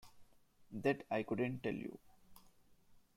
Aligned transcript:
That 0.71 1.05
I 1.11 1.21
couldn’t 1.21 1.61
tell 1.61 1.75
you. 1.75 1.99